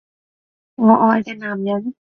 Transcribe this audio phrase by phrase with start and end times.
[0.75, 1.93] 我愛嘅男人